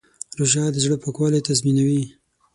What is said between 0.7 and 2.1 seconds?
د زړه پاکوالی تضمینوي.